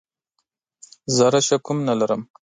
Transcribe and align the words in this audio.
زره 1.15 1.39
شک 1.47 1.63
هم 1.67 1.79
نه 1.87 1.93
لرم. 1.99 2.21